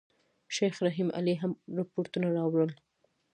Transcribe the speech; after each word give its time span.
شیخ 0.55 0.75
رحیم 0.85 1.09
علي 1.17 1.35
هم 1.41 1.51
رپوټونه 1.77 2.27
راوړل. 2.37 2.71